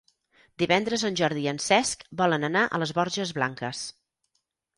[0.61, 3.85] Divendres en Jordi i en Cesc volen anar a les Borges Blanques.